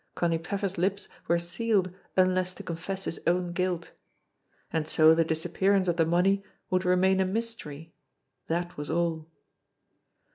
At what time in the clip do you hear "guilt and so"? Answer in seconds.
3.51-5.13